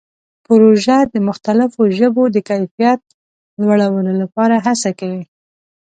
پروژه 0.45 0.97
د 1.13 1.15
مختلفو 1.29 1.81
ژبو 1.97 2.23
د 2.35 2.37
کیفیت 2.49 3.01
لوړولو 3.61 4.11
لپاره 4.21 4.55
هڅه 4.65 4.89
کوي. 4.99 5.23